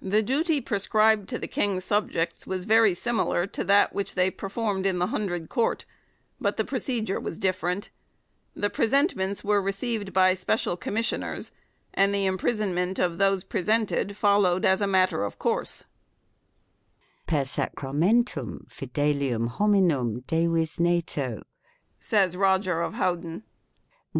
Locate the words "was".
2.46-2.66, 7.18-7.36